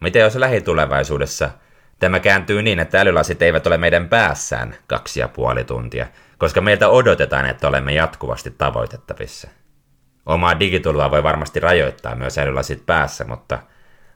Mitä 0.00 0.18
jos 0.18 0.36
lähitulevaisuudessa 0.36 1.50
tämä 1.98 2.20
kääntyy 2.20 2.62
niin, 2.62 2.78
että 2.78 3.00
älylasit 3.00 3.42
eivät 3.42 3.66
ole 3.66 3.78
meidän 3.78 4.08
päässään 4.08 4.76
kaksi 4.86 5.20
ja 5.20 5.28
puoli 5.28 5.64
tuntia, 5.64 6.06
koska 6.38 6.60
meiltä 6.60 6.88
odotetaan, 6.88 7.46
että 7.46 7.68
olemme 7.68 7.92
jatkuvasti 7.92 8.50
tavoitettavissa. 8.50 9.48
Omaa 10.26 10.60
digitulvaa 10.60 11.10
voi 11.10 11.22
varmasti 11.22 11.60
rajoittaa 11.60 12.14
myös 12.14 12.38
älylasit 12.38 12.86
päässä, 12.86 13.24
mutta 13.24 13.58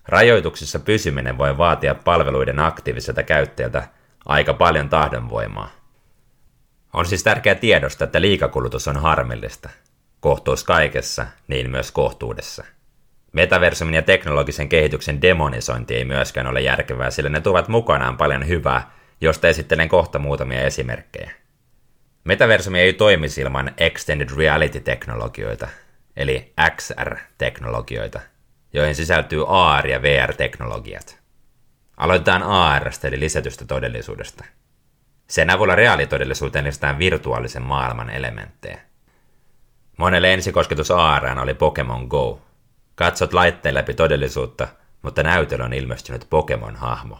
rajoituksissa 0.09 0.79
pysyminen 0.79 1.39
voi 1.39 1.59
vaatia 1.59 1.95
palveluiden 1.95 2.61
aktiiviselta 2.61 3.23
käyttäjältä 3.23 3.89
aika 4.27 4.55
paljon 4.55 4.89
tahdonvoimaa. 4.89 5.71
On 6.93 7.07
siis 7.07 7.23
tärkeää 7.23 7.55
tiedosta, 7.55 8.05
että 8.05 8.21
liikakulutus 8.21 8.89
on 8.89 8.97
harmillista. 8.97 9.69
Kohtuus 10.25 10.65
kaikessa, 10.65 11.27
niin 11.49 11.71
myös 11.71 11.93
kohtuudessa. 11.93 12.65
Metaversumin 13.33 13.95
ja 13.95 14.03
teknologisen 14.03 14.69
kehityksen 14.69 15.23
demonisointi 15.23 15.95
ei 15.95 16.05
myöskään 16.05 16.47
ole 16.47 16.61
järkevää, 16.61 17.11
sillä 17.11 17.31
ne 17.31 17.41
tuovat 17.41 17.69
mukanaan 17.69 18.17
paljon 18.17 18.49
hyvää, 18.49 18.91
josta 19.21 19.49
esittelen 19.49 19.89
kohta 19.89 20.19
muutamia 20.19 20.63
esimerkkejä. 20.63 21.31
Metaversumi 22.25 22.81
ei 22.81 22.93
toimisi 22.93 23.41
ilman 23.41 23.75
Extended 23.77 24.29
Reality-teknologioita, 24.37 25.69
eli 26.17 26.53
XR-teknologioita, 26.77 28.21
joihin 28.73 28.95
sisältyy 28.95 29.45
AR- 29.49 29.87
ja 29.87 30.03
VR-teknologiat. 30.03 31.19
Aloitetaan 31.97 32.43
ARstä 32.43 33.09
eli 33.09 33.21
lisätystä 33.21 33.65
todellisuudesta. 33.65 34.45
Sen 35.29 35.51
avulla 35.51 35.75
reaalitodellisuuteen 35.75 36.65
lisätään 36.65 36.99
virtuaalisen 36.99 37.63
maailman 37.63 38.11
elementtejä. 38.11 38.94
Monelle 39.97 40.35
ensikosketus 40.35 40.91
AR 40.91 41.39
oli 41.43 41.55
Pokemon 41.55 42.07
Go. 42.07 42.41
Katsot 42.95 43.33
laitteen 43.33 43.75
läpi 43.75 43.95
todellisuutta, 43.95 44.69
mutta 45.03 45.23
näytöllä 45.23 45.65
on 45.65 45.73
ilmestynyt 45.73 46.27
Pokemon-hahmo. 46.31 47.19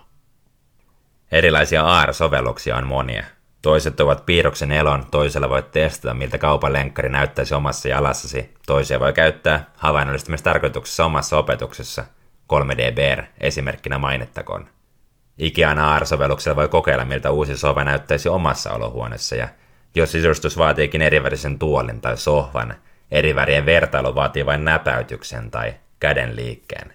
Erilaisia 1.33 1.87
AR-sovelluksia 1.87 2.77
on 2.77 2.87
monia. 2.87 3.25
Toiset 3.63 4.01
ovat 4.01 4.27
piirroksen 4.27 4.73
elon, 4.73 5.07
toisella 5.11 5.49
voit 5.49 5.71
testata, 5.71 6.15
miltä 6.15 6.39
kaupan 6.39 6.73
lenkkari 6.73 7.09
näyttäisi 7.09 7.55
omassa 7.55 7.89
jalassasi. 7.89 8.55
Toisia 8.67 9.01
voi 9.01 9.13
käyttää 9.13 9.71
havainnollistamistarkoituksessa 9.77 11.05
omassa 11.05 11.39
opetuksessa. 11.39 12.05
3D 12.53 13.25
esimerkkinä 13.41 13.99
mainittakoon. 13.99 14.69
Ikean 15.39 15.79
AR-sovelluksella 15.79 16.57
voi 16.57 16.69
kokeilla, 16.69 17.05
miltä 17.05 17.31
uusi 17.31 17.57
sova 17.57 17.85
näyttäisi 17.85 18.29
omassa 18.29 18.73
olohuoneessa, 18.73 19.37
ja 19.37 19.49
jos 19.95 20.13
sisustus 20.13 20.59
vaatiikin 20.59 21.03
erivärisen 21.03 21.59
tuolin 21.59 22.01
tai 22.01 22.17
sohvan, 22.17 22.75
eri 23.11 23.35
värien 23.35 23.67
vertailu 23.67 24.15
vaatii 24.15 24.47
vain 24.47 24.65
näpäytyksen 24.65 25.51
tai 25.51 25.75
käden 26.01 26.37
liikkeen. 26.37 26.93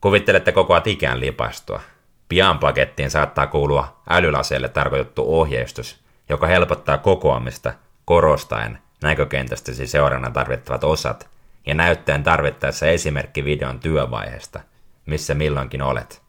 Kuvittelette 0.00 0.52
kokoa 0.52 0.82
ikään 0.84 1.20
lipastua. 1.20 1.80
Pian 2.28 2.58
pakettiin 2.58 3.10
saattaa 3.10 3.46
kuulua 3.46 4.00
älylaseille 4.10 4.68
tarkoitettu 4.68 5.38
ohjeistus, 5.40 6.04
joka 6.28 6.46
helpottaa 6.46 6.98
kokoamista 6.98 7.72
korostaen 8.04 8.78
näkökentästäsi 9.02 9.86
seurannan 9.86 10.32
tarvittavat 10.32 10.84
osat 10.84 11.28
ja 11.66 11.74
näyttäen 11.74 12.22
tarvittaessa 12.22 12.86
esimerkki 12.86 13.44
videon 13.44 13.80
työvaiheesta, 13.80 14.60
missä 15.06 15.34
milloinkin 15.34 15.82
olet. 15.82 16.25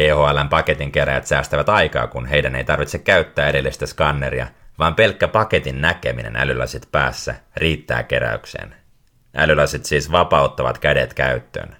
DHLn 0.00 0.48
paketin 0.48 0.92
keräjät 0.92 1.26
säästävät 1.26 1.68
aikaa, 1.68 2.06
kun 2.06 2.26
heidän 2.26 2.56
ei 2.56 2.64
tarvitse 2.64 2.98
käyttää 2.98 3.48
edellistä 3.48 3.86
skanneria, 3.86 4.46
vaan 4.78 4.94
pelkkä 4.94 5.28
paketin 5.28 5.80
näkeminen 5.80 6.36
älylasit 6.36 6.88
päässä 6.92 7.34
riittää 7.56 8.02
keräykseen. 8.02 8.74
Älylasit 9.36 9.84
siis 9.84 10.12
vapauttavat 10.12 10.78
kädet 10.78 11.14
käyttöön. 11.14 11.76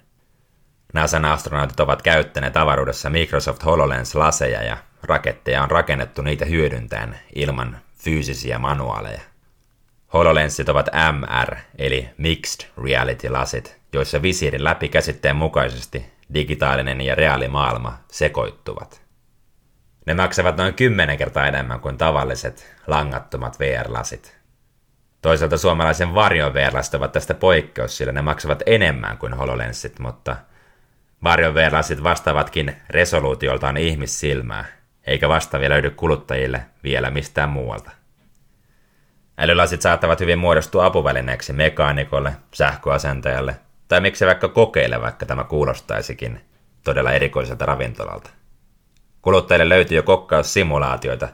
NASAn 0.93 1.25
astronautit 1.25 1.79
ovat 1.79 2.01
käyttäneet 2.01 2.57
avaruudessa 2.57 3.09
Microsoft 3.09 3.65
HoloLens-laseja 3.65 4.63
ja 4.63 4.77
raketteja 5.03 5.63
on 5.63 5.71
rakennettu 5.71 6.21
niitä 6.21 6.45
hyödyntäen 6.45 7.19
ilman 7.35 7.77
fyysisiä 7.95 8.59
manuaaleja. 8.59 9.21
HoloLensit 10.13 10.69
ovat 10.69 10.89
MR 11.11 11.55
eli 11.77 12.09
Mixed 12.17 12.69
Reality-lasit, 12.83 13.77
joissa 13.93 14.21
visiirin 14.21 14.63
läpi 14.63 14.89
käsitteen 14.89 15.35
mukaisesti 15.35 16.05
digitaalinen 16.33 17.01
ja 17.01 17.15
reaalimaailma 17.15 17.97
sekoittuvat. 18.11 19.01
Ne 20.05 20.13
maksavat 20.13 20.57
noin 20.57 20.73
10 20.73 21.17
kertaa 21.17 21.47
enemmän 21.47 21.79
kuin 21.79 21.97
tavalliset 21.97 22.75
langattomat 22.87 23.59
VR-lasit. 23.59 24.37
Toisaalta 25.21 25.57
suomalaisen 25.57 26.15
varjoverlasit 26.15 26.93
ovat 26.93 27.11
tästä 27.11 27.33
poikkeus, 27.33 27.97
sillä 27.97 28.13
ne 28.13 28.21
maksavat 28.21 28.63
enemmän 28.65 29.17
kuin 29.17 29.33
HoloLensit, 29.33 29.99
mutta 29.99 30.35
varjoverlasit 31.23 32.03
vastaavatkin 32.03 32.75
resoluutioltaan 32.89 33.77
ihmissilmää, 33.77 34.65
eikä 35.07 35.29
vastaavia 35.29 35.69
löydy 35.69 35.89
kuluttajille 35.89 36.65
vielä 36.83 37.09
mistään 37.09 37.49
muualta. 37.49 37.91
Älylasit 39.37 39.81
saattavat 39.81 40.19
hyvin 40.19 40.39
muodostua 40.39 40.85
apuvälineeksi 40.85 41.53
mekaanikolle, 41.53 42.33
sähköasentajalle 42.53 43.55
tai 43.91 44.01
miksi 44.01 44.25
vaikka 44.25 44.47
kokeile, 44.47 45.01
vaikka 45.01 45.25
tämä 45.25 45.43
kuulostaisikin 45.43 46.41
todella 46.83 47.11
erikoiselta 47.11 47.65
ravintolalta. 47.65 48.29
Kuluttajille 49.21 49.69
löytyy 49.69 49.97
jo 49.97 50.03
kokkaussimulaatioita, 50.03 51.29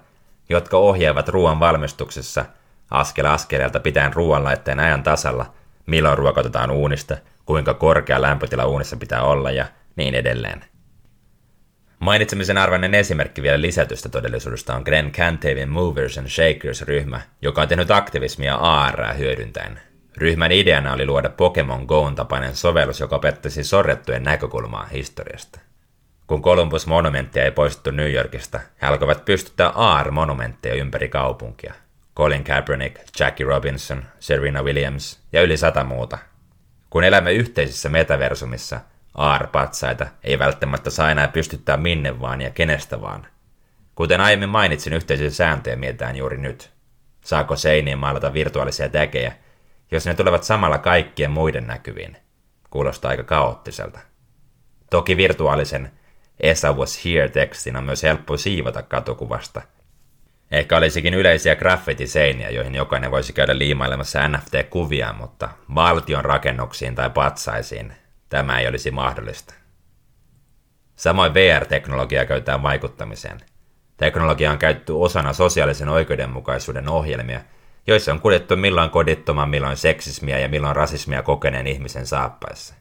jotka 0.50 0.78
ohjaavat 0.78 1.30
ruoan 1.30 1.60
valmistuksessa 1.60 2.46
askel 2.92 3.26
askeleelta 3.26 3.80
pitäen 3.80 4.14
ruoanlaitteen 4.14 4.80
ajan 4.80 5.04
tasalla, 5.04 5.54
milloin 5.86 6.18
ruokotetaan 6.18 6.72
uunista, 6.72 7.18
kuinka 7.46 7.74
korkea 7.74 8.22
lämpötila 8.22 8.66
uunissa 8.66 8.98
pitää 8.98 9.22
olla 9.24 9.52
ja 9.52 9.66
niin 9.96 10.16
edelleen. 10.16 10.66
Mainitsemisen 12.00 12.58
arvoinen 12.58 12.94
esimerkki 12.94 13.42
vielä 13.42 13.62
lisätystä 13.62 14.10
todellisuudesta 14.10 14.76
on 14.76 14.82
Glenn 14.86 15.12
Cantavin 15.12 15.70
Movers 15.70 16.18
and 16.18 16.28
Shakers-ryhmä, 16.28 17.22
joka 17.42 17.62
on 17.62 17.68
tehnyt 17.68 17.92
aktivismia 17.92 18.56
AR 18.56 19.14
hyödyntäen. 19.18 19.80
Ryhmän 20.18 20.52
ideana 20.52 20.94
oli 20.94 21.06
luoda 21.06 21.30
Pokemon 21.30 21.86
Goon 21.86 22.16
tapainen 22.16 22.56
sovellus, 22.56 23.00
joka 23.00 23.16
opettaisi 23.16 23.64
sorrettujen 23.64 24.24
näkökulmaa 24.24 24.86
historiasta. 24.86 25.60
Kun 26.28 26.42
Columbus 26.42 26.88
monumenttia 26.88 27.44
ei 27.44 27.52
poistettu 27.52 27.92
New 27.92 28.12
Yorkista, 28.12 28.60
he 28.82 28.88
alkoivat 28.88 29.26
pystyttää 29.26 29.70
AR-monumentteja 29.70 30.76
ympäri 30.76 31.10
kaupunkia. 31.10 31.74
Colin 32.16 32.44
Kaepernick, 32.44 33.20
Jackie 33.20 33.46
Robinson, 33.46 34.04
Serena 34.20 34.64
Williams 34.64 35.20
ja 35.34 35.42
yli 35.42 35.58
sata 35.58 35.84
muuta. 35.84 36.18
Kun 36.90 37.04
elämme 37.04 37.34
yhteisessä 37.34 37.90
metaversumissa, 37.90 38.80
AR-patsaita 39.14 40.08
ei 40.24 40.40
välttämättä 40.40 40.90
saa 40.90 41.12
enää 41.12 41.28
pystyttää 41.28 41.78
minne 41.78 42.22
vaan 42.22 42.42
ja 42.42 42.50
kenestä 42.50 43.02
vaan. 43.02 43.28
Kuten 43.96 44.22
aiemmin 44.22 44.50
mainitsin, 44.50 44.94
yhteisiä 44.94 45.30
sääntöjä 45.30 45.76
mietitään 45.76 46.16
juuri 46.16 46.38
nyt. 46.38 46.70
Saako 47.22 47.56
seiniin 47.56 47.98
maalata 47.98 48.34
virtuaalisia 48.34 48.90
täkejä, 48.90 49.34
jos 49.92 50.06
ne 50.06 50.14
tulevat 50.14 50.44
samalla 50.44 50.78
kaikkien 50.78 51.32
muiden 51.32 51.68
näkyviin? 51.68 52.18
Kuulostaa 52.70 53.12
aika 53.12 53.24
kaoottiselta. 53.24 54.00
Toki 54.90 55.18
virtuaalisen 55.18 55.92
Esa 56.40 56.74
was 56.74 57.06
here-tekstin 57.06 57.78
on 57.78 57.84
myös 57.84 58.04
helppo 58.04 58.38
siivota 58.38 58.82
katukuvasta. 58.82 59.62
Ehkä 60.52 60.78
olisikin 60.78 61.14
yleisiä 61.14 61.56
graffiti-seiniä, 61.56 62.50
joihin 62.50 62.76
jokainen 62.76 63.12
voisi 63.12 63.34
käydä 63.34 63.58
liimailemassa 63.58 64.28
NFT-kuvia, 64.28 65.14
mutta 65.14 65.50
valtion 65.76 66.26
rakennuksiin 66.26 66.96
tai 66.96 67.10
patsaisiin 67.10 67.94
tämä 68.30 68.60
ei 68.60 68.68
olisi 68.68 68.92
mahdollista. 68.92 69.54
Samoin 70.96 71.34
VR-teknologiaa 71.34 72.26
käytetään 72.26 72.64
vaikuttamiseen. 72.64 73.40
Teknologia 73.98 74.52
on 74.52 74.58
käytetty 74.58 74.92
osana 74.92 75.34
sosiaalisen 75.34 75.90
oikeudenmukaisuuden 75.90 76.90
ohjelmia, 76.90 77.42
joissa 77.88 78.12
on 78.12 78.22
kuljettu 78.22 78.56
milloin 78.56 78.90
kodittoman, 78.90 79.50
milloin 79.50 79.78
seksismiä 79.78 80.40
ja 80.40 80.50
milloin 80.50 80.76
rasismia 80.76 81.24
kokeneen 81.24 81.68
ihmisen 81.68 82.08
saappaissa. 82.08 82.76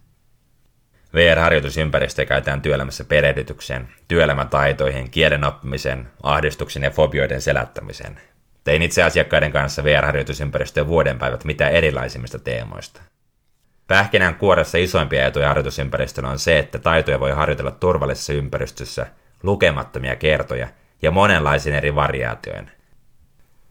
VR-harjoitusympäristö 1.15 2.27
käytetään 2.27 2.63
työelämässä 2.63 3.05
perehdytykseen, 3.05 3.89
työelämätaitoihin, 4.09 5.11
kielen 5.11 5.45
oppimiseen, 5.45 6.09
ahdistuksen 6.23 6.83
ja 6.83 6.91
fobioiden 6.91 7.41
selättämiseen. 7.41 8.21
Tein 8.65 8.83
itse 8.83 9.03
asiakkaiden 9.03 9.53
kanssa 9.53 9.85
VR-harjoitusympäristöön 9.85 10.87
vuodenpäivät 10.87 11.45
mitä 11.45 11.69
erilaisimmista 11.69 12.39
teemoista. 12.39 13.01
Pähkinän 13.87 14.35
kuoressa 14.35 14.79
isoimpia 14.79 15.27
etuja 15.27 15.49
harjoitusympäristöllä 15.49 16.29
on 16.29 16.39
se, 16.39 16.59
että 16.59 16.79
taitoja 16.79 17.21
voi 17.21 17.31
harjoitella 17.31 17.71
turvallisessa 17.71 18.33
ympäristössä 18.33 19.07
lukemattomia 19.43 20.17
kertoja 20.17 20.69
ja 21.03 21.11
monenlaisin 21.11 21.75
eri 21.75 21.95
variaatioin. 21.95 22.71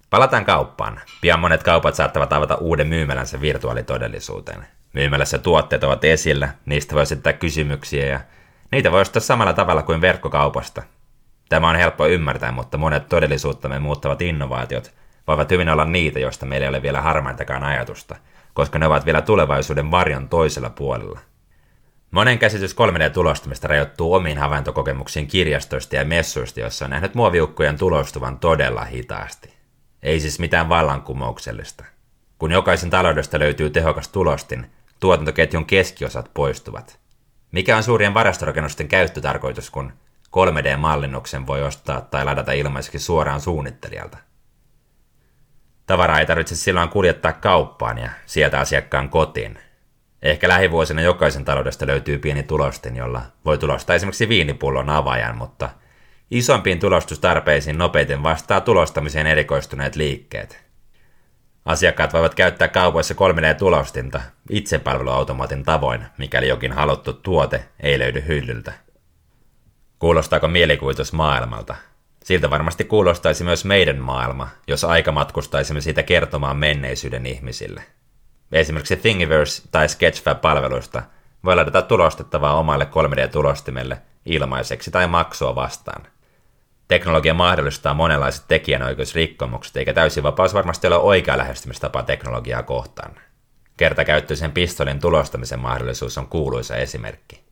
Palataan 0.09 0.45
kauppaan. 0.45 1.01
Pian 1.21 1.39
monet 1.39 1.63
kaupat 1.63 1.95
saattavat 1.95 2.33
avata 2.33 2.55
uuden 2.55 2.87
myymälänsä 2.87 3.41
virtuaalitodellisuuteen. 3.41 4.67
Myymälässä 4.93 5.37
tuotteet 5.37 5.83
ovat 5.83 6.03
esillä, 6.03 6.49
niistä 6.65 6.95
voi 6.95 7.03
esittää 7.03 7.33
kysymyksiä 7.33 8.05
ja 8.05 8.19
niitä 8.71 8.91
voi 8.91 9.01
ostaa 9.01 9.21
samalla 9.21 9.53
tavalla 9.53 9.83
kuin 9.83 10.01
verkkokaupasta. 10.01 10.83
Tämä 11.49 11.69
on 11.69 11.75
helppo 11.75 12.07
ymmärtää, 12.07 12.51
mutta 12.51 12.77
monet 12.77 13.09
todellisuuttamme 13.09 13.79
muuttavat 13.79 14.21
innovaatiot 14.21 14.93
voivat 15.27 15.51
hyvin 15.51 15.69
olla 15.69 15.85
niitä, 15.85 16.19
joista 16.19 16.45
meillä 16.45 16.65
ei 16.65 16.69
ole 16.69 16.81
vielä 16.81 17.01
harmaintakaan 17.01 17.63
ajatusta, 17.63 18.15
koska 18.53 18.79
ne 18.79 18.85
ovat 18.87 19.05
vielä 19.05 19.21
tulevaisuuden 19.21 19.91
varjon 19.91 20.29
toisella 20.29 20.69
puolella. 20.69 21.19
Monen 22.11 22.39
käsitys 22.39 22.75
3D-tulostumista 22.75 23.67
rajoittuu 23.67 24.13
omiin 24.13 24.37
havaintokokemuksiin 24.37 25.27
kirjastoista 25.27 25.95
ja 25.95 26.05
messuista, 26.05 26.59
joissa 26.59 26.85
on 26.85 26.91
nähnyt 26.91 27.15
muoviukkojen 27.15 27.77
tulostuvan 27.77 28.39
todella 28.39 28.85
hitaasti. 28.85 29.54
Ei 30.05 30.19
siis 30.19 30.39
mitään 30.39 30.69
vallankumouksellista. 30.69 31.85
Kun 32.37 32.51
jokaisen 32.51 32.89
taloudesta 32.89 33.39
löytyy 33.39 33.69
tehokas 33.69 34.07
tulostin, 34.07 34.71
tuotantoketjun 34.99 35.65
keskiosat 35.65 36.31
poistuvat. 36.33 36.99
Mikä 37.51 37.77
on 37.77 37.83
suurien 37.83 38.13
varastorakennusten 38.13 38.87
käyttötarkoitus, 38.87 39.69
kun 39.69 39.93
3D-mallinnuksen 40.27 41.47
voi 41.47 41.63
ostaa 41.63 42.01
tai 42.01 42.25
ladata 42.25 42.51
ilmaiseksi 42.51 42.99
suoraan 42.99 43.41
suunnittelijalta? 43.41 44.17
Tavaraa 45.85 46.19
ei 46.19 46.25
tarvitse 46.25 46.55
silloin 46.55 46.89
kuljettaa 46.89 47.33
kauppaan 47.33 47.97
ja 47.97 48.09
sieltä 48.25 48.59
asiakkaan 48.59 49.09
kotiin. 49.09 49.59
Ehkä 50.21 50.49
lähivuosina 50.49 51.01
jokaisen 51.01 51.45
taloudesta 51.45 51.87
löytyy 51.87 52.17
pieni 52.17 52.43
tulostin, 52.43 52.95
jolla 52.95 53.21
voi 53.45 53.57
tulostaa 53.57 53.95
esimerkiksi 53.95 54.29
viinipullon 54.29 54.89
avajan, 54.89 55.37
mutta 55.37 55.69
isompiin 56.31 56.79
tulostustarpeisiin 56.79 57.77
nopeiten 57.77 58.23
vastaa 58.23 58.61
tulostamiseen 58.61 59.27
erikoistuneet 59.27 59.95
liikkeet– 59.95 60.59
Asiakkaat 61.65 62.13
voivat 62.13 62.35
käyttää 62.35 62.67
kaupoissa 62.67 63.13
3D-tulostinta 63.13 64.21
itsepalveluautomaatin 64.49 65.63
tavoin, 65.63 66.05
mikäli 66.17 66.47
jokin 66.47 66.71
haluttu 66.71 67.13
tuote 67.13 67.65
ei 67.79 67.99
löydy 67.99 68.23
hyllyltä. 68.27 68.73
Kuulostaako 69.99 70.47
mielikuvitus 70.47 71.13
maailmalta? 71.13 71.75
Siltä 72.23 72.49
varmasti 72.49 72.83
kuulostaisi 72.83 73.43
myös 73.43 73.65
meidän 73.65 73.97
maailma, 73.97 74.47
jos 74.67 74.83
aika 74.83 75.11
matkustaisimme 75.11 75.81
siitä 75.81 76.03
kertomaan 76.03 76.57
menneisyyden 76.57 77.25
ihmisille. 77.25 77.83
Esimerkiksi 78.51 78.95
Thingiverse 78.95 79.63
tai 79.71 79.88
Sketchfab-palveluista 79.88 81.01
voi 81.45 81.55
ladata 81.55 81.81
tulostettavaa 81.81 82.59
omalle 82.59 82.85
3D-tulostimelle 82.85 83.97
ilmaiseksi 84.25 84.91
tai 84.91 85.07
maksua 85.07 85.55
vastaan. 85.55 86.07
Teknologia 86.88 87.34
mahdollistaa 87.34 87.93
monenlaiset 87.93 88.45
tekijänoikeusrikkomukset, 88.48 89.78
eikä 89.78 89.93
täysivapaus 89.93 90.54
varmasti 90.54 90.88
ole 90.88 90.98
oikea 90.98 91.38
lähestymistapa 91.38 92.04
teknologiaa 92.04 92.63
kohtaan. 92.63 93.15
Kertakäyttöisen 93.78 94.52
pistolin 94.52 95.00
tulostamisen 95.00 95.60
mahdollisuus 95.60 96.17
on 96.17 96.28
kuuluisa 96.28 96.76
esimerkki. 96.76 97.43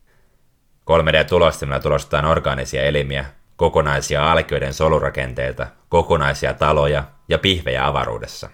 3D-tulostimella 0.90 1.80
tulostetaan 1.82 2.24
orgaanisia 2.24 2.82
elimiä, 2.82 3.24
kokonaisia 3.56 4.32
alkioiden 4.32 4.74
solurakenteita, 4.74 5.66
kokonaisia 5.88 6.54
taloja 6.54 7.04
ja 7.28 7.38
pihvejä 7.38 7.86
avaruudessa. 7.86 8.50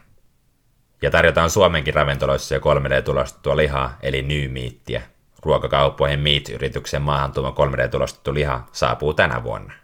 Ja 1.03 1.11
tarjotaan 1.11 1.51
Suomenkin 1.51 1.95
ravintoloissa 1.95 2.55
jo 2.55 2.61
3D-tulostettua 2.61 3.57
lihaa, 3.57 3.99
eli 4.03 4.23
nyymiittiä. 4.23 5.03
Ruokakauppoihin 5.43 6.21
Meat-yrityksen 6.21 7.03
maahantuoma 7.03 7.51
3D-tulostettu 7.51 8.35
liha 8.35 8.69
saapuu 8.73 9.14
tänä 9.14 9.43
vuonna. 9.43 9.80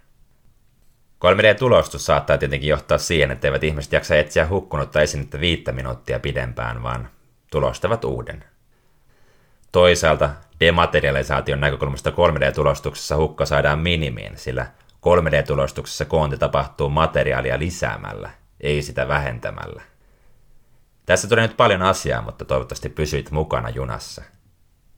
3D-tulostus 1.24 2.06
saattaa 2.06 2.38
tietenkin 2.38 2.68
johtaa 2.68 2.98
siihen, 2.98 3.30
että 3.30 3.48
eivät 3.48 3.64
ihmiset 3.64 3.92
jaksa 3.92 4.16
etsiä 4.16 4.46
hukkunutta 4.46 5.00
esinettä 5.00 5.40
viittä 5.40 5.72
minuuttia 5.72 6.20
pidempään, 6.20 6.82
vaan 6.82 7.08
tulostavat 7.50 8.04
uuden. 8.04 8.44
Toisaalta 9.72 10.30
dematerialisaation 10.60 11.60
näkökulmasta 11.60 12.10
3D-tulostuksessa 12.10 13.16
hukka 13.16 13.46
saadaan 13.46 13.78
minimiin, 13.78 14.38
sillä 14.38 14.66
3D-tulostuksessa 15.06 16.04
koonti 16.04 16.38
tapahtuu 16.38 16.88
materiaalia 16.88 17.58
lisäämällä, 17.58 18.30
ei 18.60 18.82
sitä 18.82 19.08
vähentämällä. 19.08 19.82
Tässä 21.06 21.28
tuli 21.28 21.40
nyt 21.40 21.56
paljon 21.56 21.82
asiaa, 21.82 22.22
mutta 22.22 22.44
toivottavasti 22.44 22.88
pysyit 22.88 23.30
mukana 23.30 23.70
junassa. 23.70 24.22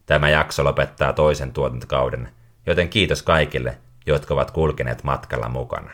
Tämä 0.06 0.28
jakso 0.28 0.64
lopettaa 0.64 1.12
toisen 1.12 1.52
tuotantokauden, 1.52 2.28
joten 2.66 2.88
kiitos 2.88 3.22
kaikille, 3.22 3.78
jotka 4.06 4.34
ovat 4.34 4.50
kulkeneet 4.50 5.04
matkalla 5.04 5.48
mukana. 5.48 5.90